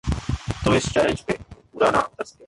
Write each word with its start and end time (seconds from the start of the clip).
تو 0.63 0.71
اس 0.71 0.93
چیلنج 0.93 1.25
پہ 1.25 1.33
وہ 1.55 1.61
پورا 1.71 1.91
نہ 1.91 1.97
اتر 1.97 2.23
سکے۔ 2.23 2.39